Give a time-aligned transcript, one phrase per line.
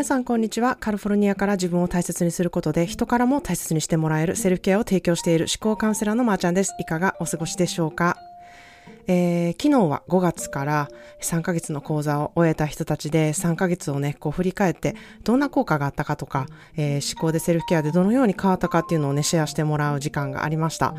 [0.00, 0.78] 皆さんこんにちは。
[0.80, 6.72] カリフォルニアから自分を大切にすることで人からも大切にしてもらえるセルフケアを提供している思考カウンセラーのまーちゃんです。
[6.80, 8.16] いかがお過ごしでしょうか？
[9.12, 10.88] えー、昨日は5月から
[11.20, 14.94] 3ヶ月の講座を終えた人たちで3ヶ月をね、こう振り返って
[15.24, 20.94] どんな効果があったかとか、えー、思考でセルフケアでどのように変わったかっていうのをね、シェアしてもらう時間がありました。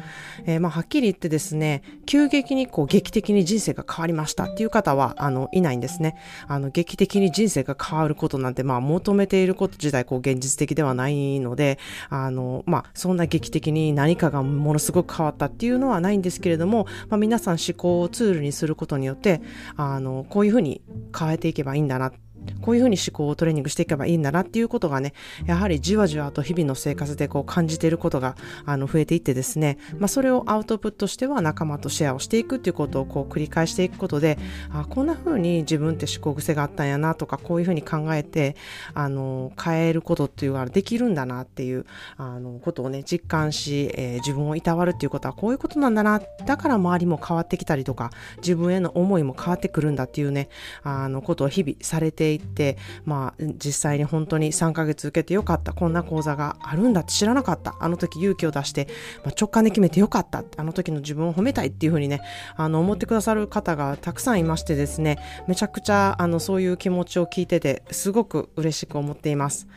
[0.45, 6.17] えー、まあ、はっきり言ってですね、急激にこう劇的に人生が変わりましたっていう方は、あの、いないんですね。
[6.49, 19.41] あの、劇的に人生が変わることなんて、まあ、求めていること自体、こう、現実的ではないので、あの、まあ、そんな劇的に何かがものすごく変わったっていうのはないんですけれども、まあ、皆さん思考ツールにすることによって
[19.75, 20.81] あのこういうふうに
[21.17, 22.13] 変えていけばいいんだなっ
[22.61, 25.13] こういうふうに思考をトレーニングしていけばいいんだなっていうことがね、
[25.45, 34.37] やはりじわじわと日々の生活でこう感じていることがあの増えていってですね、まあ、それをアウトプットしては仲間とシェアをしていくっていうことをこう繰り返していくことで、
[34.71, 38.55] あこんなふうに自分って思考癖があったんやなとか、こういうふうに考えて、
[38.93, 41.85] あの、変えることっていうのができるんだなっていう、
[42.17, 50.49] あの、ことをね、実感し、えー、自分をいたわるっていうことはこういうことなんだな、だから周りも変わってきたりとか、自分への思いも変わってくるんだっていうね、
[50.83, 55.73] あの、ことを日々されていって、まあ、実際に本当に3ヶ月受けてよかった。
[55.73, 57.75] こんな講座があるんだって知らなかった。
[57.79, 58.87] あの時勇気を出して、
[59.23, 60.43] まあ、直感で決めてよかった。
[60.57, 62.21] あの時の自分を褒めたいっていうふうにね、
[62.55, 69.67] あの、思ってくださる方がたくさんいましてですね、めちゃくちゃ、あの、そういう気持ちを聞いてて、すごく嬉しく思っています。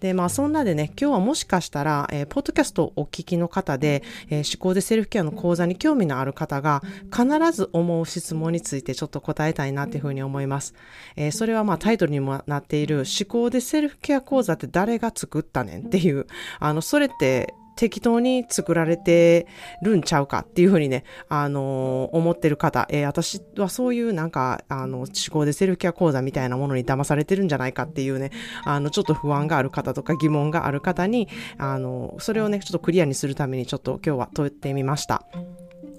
[0.00, 10.74] で、まあ、そんなでね、今日はもしかしたら、えー、ポッドキャストをお聞きの方で、えー、思考でセルフケアの講座に興味のある方が、必ず思う質問についてちょっと答えたいなっていうふうに思います。
[11.16, 16.26] えー、それはまあ、タイトルにもなっている、思考でセルフケア講座って誰が作ったねんっていう、
[16.60, 19.46] あの、それって適当に作られて
[19.82, 28.30] るんちゃうかっていうふうにね、あのー、思ってる方、えー、私はそういうなんか、あの、思考でセルフケア講座みたいなものに騙されてるんじゃないかっていうね、
[28.64, 31.28] あの、ちょっと不安がある方とか疑問がある方に、
[31.58, 35.24] あの、それをね、ちょっとクリアにするためにちょっと今日は問ってみました。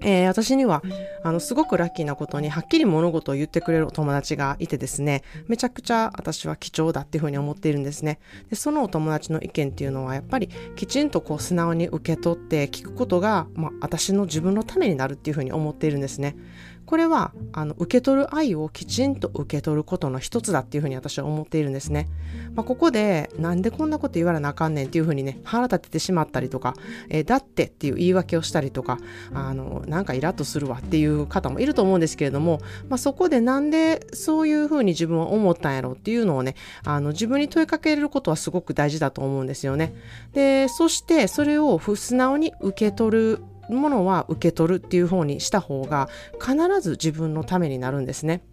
[0.02, 0.84] えー、私には、
[1.24, 8.20] あの、すごくラッキーなことに、はっきり物事を言ってくれるお友達がいてですね、めちゃくちゃ私は貴重だっていうふうに思っているんですね。
[8.50, 16.36] で、そのお友達の意見っていうのは、やっぱりきちんとこう素直に受け取って聞くことが、まあ、私の自分のためになるっていうふうに思っているんですね。
[16.85, 22.07] これはあの受け取る愛をきちんと受け取ることの一つだっていうふうに私は思っているんですね。
[22.53, 26.73] まあ、ここでなんでこんなこと言われなあかんねんっていうふうにね腹立ててしまったりとか、
[27.09, 28.97] えー、だってっていう言い訳をしたりとか
[29.34, 39.94] あのなんかイラッとするわっていう方もいると思うんですけれども、まあ、そこでなんでそういうふうに自分は思ったんやろうっていうのをねあの自分に問いかけることはすごく大事だと思うんですよね。
[40.34, 46.09] でそしてそれを素直に受け取るものは受け取るっていう方にした方が
[46.40, 48.44] 必ず自分のためになるんですね。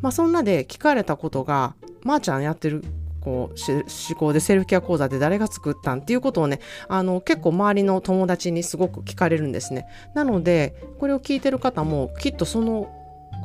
[0.00, 2.84] まあそんなで聞かれたことが、まー、あ、ちゃんやってる
[3.24, 12.92] こう思考でセルフケア講座で誰が作ったんっていうことをねあの結構周りの友達にすごく聞かれるんですねなのでこれを聞いてる方もきっとその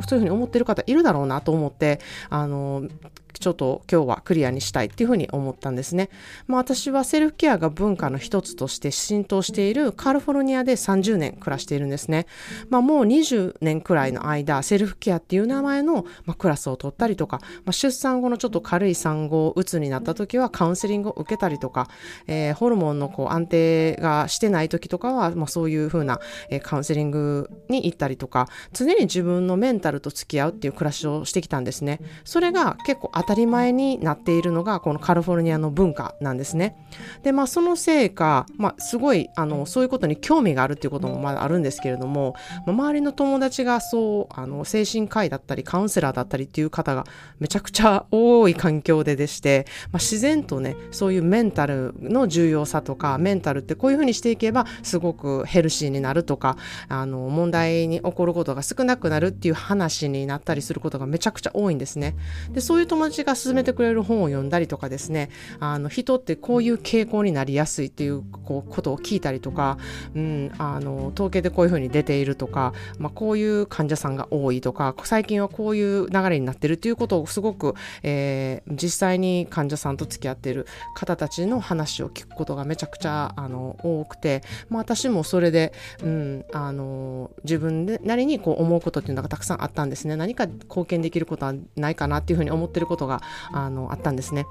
[0.07, 1.99] そういうふうに思ってる方いるだろうなと思って
[2.29, 2.87] あの
[3.33, 6.09] ちょっと今日はクリアにしたいっていうふうに思ったんですね。
[6.47, 12.25] まあ私はセルフケアが文化の一つとして浸透しているカリフォルニアで30年暮らしているんですね。
[12.69, 21.89] まあもう20年くらいの間、セルフケアっていう名前の、まあ、クラスを取ったりとか、まあ、出産後のちょっと軽い産後うつになった時はカウンセリングを受けたりとか、
[22.27, 26.19] えー、ホルモンのこう安定がしてない時とかは、まあそういうふうな、
[26.49, 31.99] え、カウンセリングに行ったりとか、常に自分のメンタルと付き合うっていう暮らしをしてきたんですね。
[32.23, 36.75] それが結構当たり前になっているのがこのカリフォルニアの文化なんですね。
[37.21, 42.35] で、まあそのせいか、まあすごいあのそういうことに興味があるっていうこともまだあるんですけれども、
[42.65, 47.05] まあ、周りの友達がそうあの精神科医だったりカウンセラーだったりっていう方が
[47.39, 56.57] めちゃくちゃ多い環境ででして、まあ、自然とねそういうメンタルの重要さとかメンタルってこういうふうにしていけばすごくヘルシーになるとか
[56.87, 62.15] あの問題に起こることが少なくなるっていう話になったりすることがめちゃくちゃ多いんですね。
[62.51, 65.29] でそういう友達が勧めてくれる本を読んだりとかですね
[65.59, 69.77] あの人ってこういう傾向になりやすいっていうこうことを聞いたりとか、
[70.15, 77.73] うん、あの統計でこういうふうに出ているとか、まあ、こういう患者さんが多いとか最近はこういう流れになってるっていうことをすごく、
[78.03, 85.73] えー、実際に患者さんと付き合っている方たちの話を聞くことがめちゃくちゃあの多くて、まあ、私もそれで、
[86.03, 90.15] うん、あの自分でなりにこう思うことっていうのがたくさんあったんですね。
[90.15, 94.47] 何か貢献できることはないかなっていうふうに思ってることがあのあったんですね。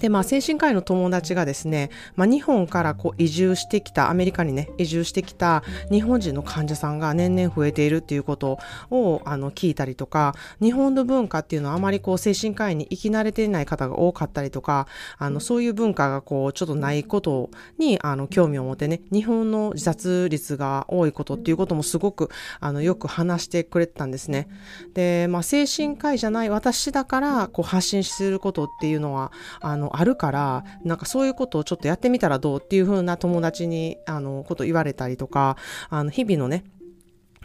[0.00, 8.58] で、まあ、精神科医の友達がですね、まあ、日本からこう移住してきた、アメリカにね、移住してきた日本人の患者さんが年々増えているっていうこと
[8.90, 14.86] をあの聞いたりとか、日本の文化っていうのはあまりこう精神科医に生き慣れていない方が多かったりとか、
[15.18, 22.30] あのそういう文化がこうちょっとないことにあの興味を持ってね、日本の自殺率が多いことっていうこともすごく
[22.60, 24.48] あのよく話してくれてたんですね。
[24.94, 35.56] で、まあ、精神科医じゃない私だからこう発信することっていうのは、あののあるからなんかそういうことをちょっとやってみたらどうっていう風な友達にあのこと言われたりとか
[35.90, 36.64] あの日々のね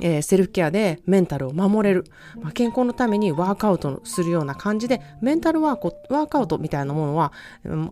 [0.03, 2.03] えー、セルフケアでメンタルを守れる、
[2.39, 7.31] まあ、健康のためにワークアウトするような感じでメンタルワークワークアウトみたいなものは、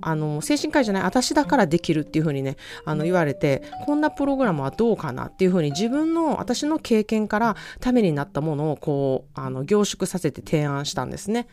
[0.02, 11.48] あの精神科医じゃない私だからできるっていうふうにねあの言われてこんなプログラムはどうかなっていうふうに自分の私の経験からためになったものをこうあの凝縮させて提案したんですね。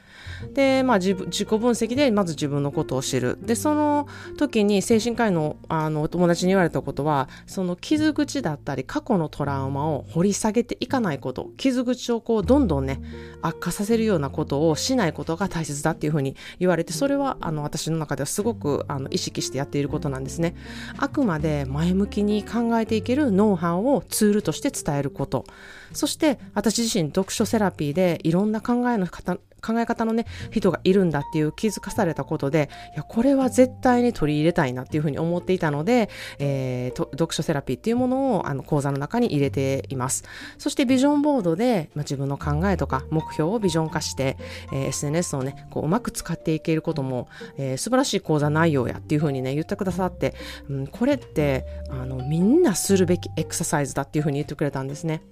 [0.55, 3.39] でまあ自自己分析でまず自分のことを知る。
[3.41, 13.00] でその時に精神科医のあのお友達に言われたことはその傷口だったり過去のトラウマを掘り下げていかないこと、傷口をこうどんどんね、
[13.43, 20.55] 悪化させるようなことをしないことが大切だっていうふうに言われて、それはあの私の中ではすごくあの意識してやっていることなんですね。
[20.97, 25.45] あくまで前向きに考えていけるノウハウをツールとして伝えること。
[25.93, 36.09] そして私自身読書セラピーでいろんな考えの方考え方のね、人がいるんだっていう気づかされたことで、いや、これは絶対に取り入れたいなっていうふうに思っていたので、
[36.39, 40.25] えー、読書セラピーっていうものをあの講座の中に入れています。
[40.59, 44.37] そしてビジョンボードで、まあ、自分の考えとか目標をビジョン化して、
[44.73, 50.35] えー、SNS をね、こううまく使っていけることも、えー、素晴らしい講座内容やっていうふうにね、言ってくださって、
[50.69, 55.23] うん、これって、あの、みんなするべきエクササイズだっていうふうに言ってくれたんですね。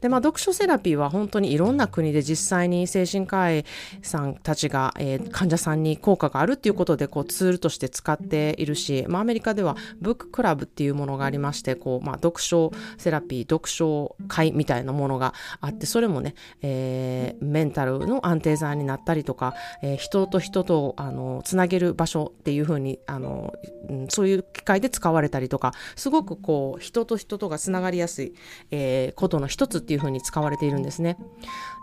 [0.00, 3.64] で、まあ、読書セラピーは本当にいろんな国で実際に精神科医
[4.02, 23.52] さんたちが、えー、患者さんに効果があるっていうことでこうツールとして使っているし、まあ、アメリカではブッククラブっていうものがありましてこう、まあ、読書セラピー読書会みたいなものがあってそれもね、えー、メンタルの安定剤になったりとか、えー、人と人とあのつなげる場所っていうふうにあの、
[23.88, 28.34] うん、そういう機会で使われたりとかすごくこう人と人とがつながりやすい、
[28.70, 31.16] えー、ことの一つっていうふうに使われているんですね。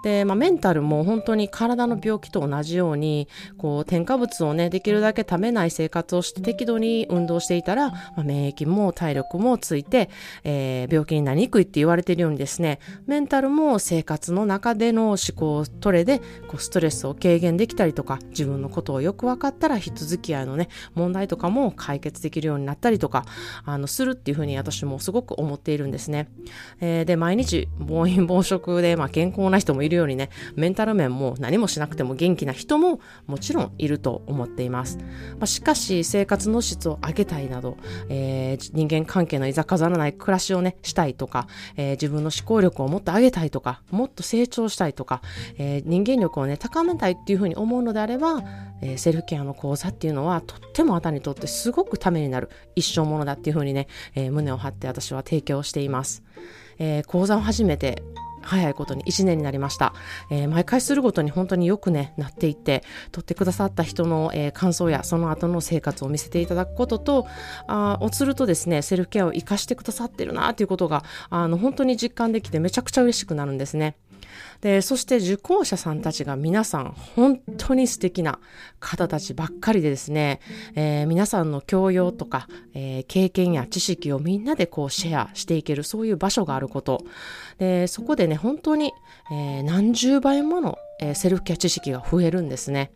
[0.04, 10.10] で、まあ、メンタルも本当に体の病気と同じように、こう、添加物をね、できるだけ食べない生活をして適度に運動していたら、まあ、免疫も体力もついて、
[10.44, 23.26] えー、病気になりにくいって言われているようにですね、メンタルも生活の中での思考トレで、こう、ストレスを軽減できたりとか、自分のことをよく分かったら人付き合いのね、問題とかも解決できるようになったりとか、
[23.64, 26.28] あの、するっていうふうに私もすごく思っているんですね。
[26.82, 34.98] えー、で、毎日暴飲暴食で、まあ、健康な人もいるようにね、メンタル面も何もしなくても元気な人ももちろんいると思っています。
[34.98, 37.78] まあ、しかし、生活の質を上げたいなど、
[38.10, 41.48] えー、人間関係のいざ飾らない暮らしをね、したいとか、
[41.78, 45.22] えー、自分の思考力をもっと上げたいとか、もっと成長したいとか、
[45.58, 48.44] えー、人間力をね、高めたいっていうふうに思うのであれば、
[48.82, 56.24] えセルフケアの講座っていうのはとってもあなたにとってすごくためになる一生ものだっていうふうにね、え胸を張って私は提供しています。
[56.84, 58.04] えー、講座を始めて
[58.42, 59.94] 早いことに1年になりました。
[60.30, 62.84] えー、毎回するごとに本当によくね、なっていって、
[63.14, 67.26] 撮ってくださった人の、えー、感想やその後の生活を見せていただくことと、
[67.68, 73.96] あをするとですね、セルフケアを活かしてくださってるなということが、あの、本当に実感できてめちゃくちゃ嬉しくなるんですね。
[74.62, 78.40] で、そして受講者さんたちが皆さん本当に素敵な
[78.80, 80.40] 方たちばっかりでですね、
[80.76, 87.04] えー、皆さんの教養とか、えー、経験や知識をみんなでこうシェアしていけるそういう場所があること。
[87.58, 88.92] で、そこでね、本当に、
[89.32, 92.92] えー、何十倍ものえセルフケア知識が増えるんですね。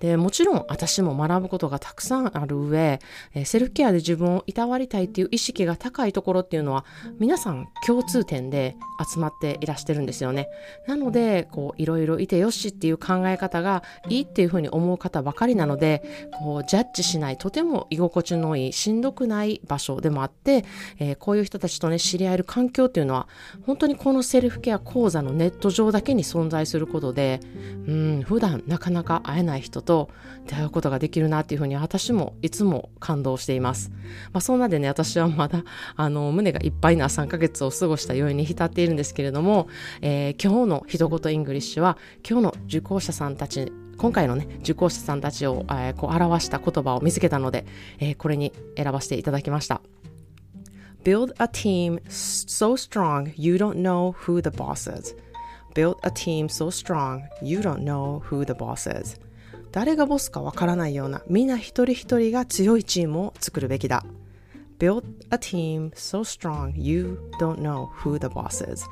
[0.00, 3.00] で、もちろん私も学ぶことがたくさんある上、
[3.34, 6.84] えセルフケアで自分をいたわりたいっていう意識が高いところっていうのは
[7.18, 8.76] 皆さん共通点で
[9.12, 10.48] 集まっていらしてるんですよね。
[10.86, 16.02] なので、こう、いろいろいてよしっていう考え方がいいっていうふうに思う方ばかりなので、
[16.38, 20.64] こう、ジャッジしない、とても居心地のいい、しんどくない場所でもあって、
[20.98, 23.28] えー、こういう人たちとね、知り合える環境っていうのは、
[23.66, 27.37] 本当にこのセルフケア講座のネット上だけに存在することで、
[27.86, 30.10] うん、普段なかなか会えない人と
[30.46, 33.90] 出会うことができるなっていうふうに私もいつも感動しています。
[34.32, 35.64] まあ、そんなでね、私はまだ、
[35.96, 39.68] あの、胸がいっぱいな3ヶ月を過ごしたように浸っているんですけれども、
[40.00, 47.66] えー、今日の一言 English は、今日の受講者さんたち今回のね、受講者さんたちを、えー、こう表した言葉を見つけたので、
[47.98, 49.82] えー、これに選ばせていただきました。
[51.02, 55.16] Build a team so strong you don't know who the boss is.
[55.78, 59.16] Build a team so strong you don't know who the boss is
[59.70, 64.02] 誰がボスかわからないようなみんな一人一人が強いチームを作るべきだ。
[64.78, 68.84] Build a team so strong you don't know who the boss is.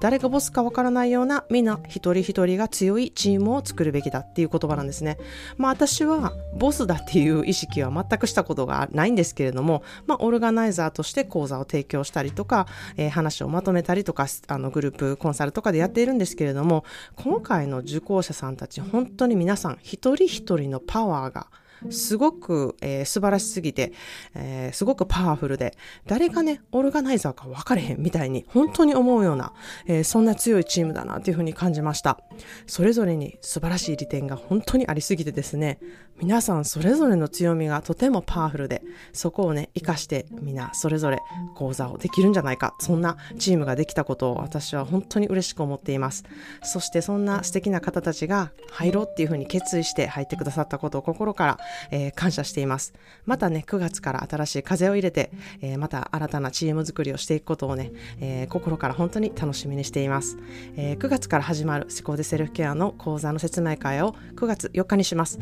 [0.00, 5.18] 誰がボスかわからないようなみんな一人一人が強いチームを作るべきだっていう言葉なんですね。
[5.58, 16.84] まあ私はボスだっていう意識は全くしたことがないんですけれども、まあオルガナイザーとして講座を提供したりとか、えー、話をまとめたりとか、あのグループコンサルとかでやっているんですけれども、
[17.16, 21.48] 今回の受講者さんたち本当に皆さん一人一人のパワーが
[21.90, 23.92] すごく、えー、素晴らしすぎて、
[24.34, 25.76] えー、すごくパワフルで、
[26.06, 29.52] 誰がね、オルガナイザーか分かれへんみたいに、本当に思うような、
[29.86, 32.18] えー、そんな強いチームだなというふうに感じました。
[32.66, 35.78] それぞれに素晴らしい利点が本当にありすぎてですね、
[36.20, 41.18] 皆さんそれぞれの強みがとてもパワフルで、そこをね、活かしてみんなそれぞれ
[41.54, 46.24] 講座をできるんじゃないか、そんなチームができたことを私は本当に嬉しく思っています。
[46.62, 51.58] そしてそんな素敵な方たちが入ろうっていうふうに決意して入ってくださったことを心から
[51.90, 52.94] えー、感謝しています。
[53.26, 60.38] またね、9月から新しい風を入れて、えー、また新たなチーム作りをしていくことをね、えー、心から本当に楽しみにしています。
[60.76, 65.38] え9月から始まる思考でセルフケアの講座の説明会を9月4日にします。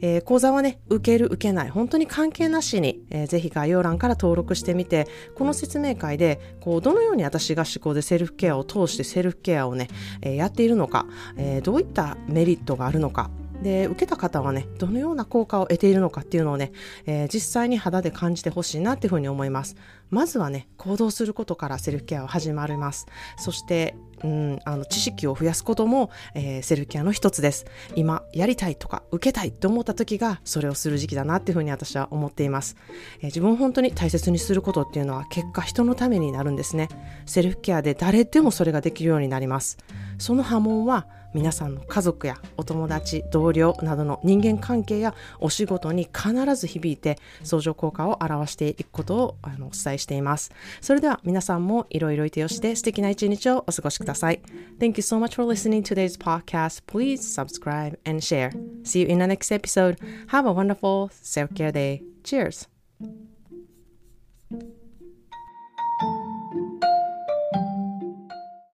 [0.00, 9.88] え講座はね、受ける、受けない、本当に関係なしに、えー、ぜひ概要欄から登録してみて、この説明会で、こう、どのように私が思考でセルフケアを通してセルフケアをね、
[10.22, 13.30] えやっているのか、えどういったメリットがあるのか、
[13.62, 16.72] で、受けた方はね、どのような効果を得ているのかっていうのをね、
[17.06, 19.76] えー、実際に肌で感じてほしいなっていうふうに思います。
[20.10, 23.06] まずはね、行動することからセルフケアは始まります。
[23.38, 27.64] そして、うん、あの知識を増やすことも、えー、セルフケアの一つです。
[27.94, 32.76] 今、やりたいとか、受けたいって思った時が、それをする時期だなっていうふうに私は思っています。
[33.18, 36.88] えー、自分を本当に大切にすることっていうのは、結果人のためになるんですね。
[37.26, 39.78] セルフケアで誰でもそれができるようになります。
[40.18, 50.50] その波紋は、皆さんの家族やお友達、同僚などの人間関係やお仕事に必ず響いて相乗効果を表していくことをあのお伝えしています。
[50.80, 54.40] それでは皆さんもいろいろいてよして素敵な一日をお過ごしください。
[54.78, 56.82] Thank you so much for listening to today's podcast.
[56.86, 58.50] Please subscribe and share.
[58.84, 59.98] See you in the next episode.
[60.28, 62.02] Have a wonderful self-care day.
[62.24, 62.68] Cheers!